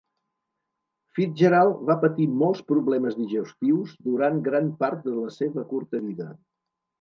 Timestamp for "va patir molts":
1.89-2.63